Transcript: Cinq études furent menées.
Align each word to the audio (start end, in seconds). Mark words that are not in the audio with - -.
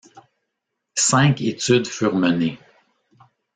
Cinq 0.97 1.41
études 1.41 1.85
furent 1.85 2.15
menées. 2.15 2.57